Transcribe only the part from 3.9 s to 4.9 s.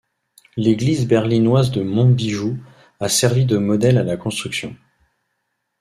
à la construction.